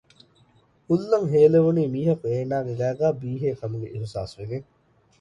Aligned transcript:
ހުލް 0.87 1.05
އަށް 1.11 1.27
ހޭލެވުނީ 1.31 1.83
މީހަކު 1.93 2.25
އޭނާގެ 2.31 2.73
ގައިގައި 2.79 3.15
ބީހޭ 3.21 3.49
ކަމުގެ 3.59 3.87
އިހުސާސްވެގެން 3.93 4.67